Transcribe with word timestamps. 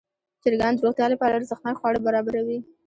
چرګان 0.41 0.73
د 0.75 0.79
روغتیا 0.85 1.07
لپاره 1.13 1.33
ارزښتناک 1.37 1.75
خواړه 1.79 1.99
برابروي. 2.07 2.59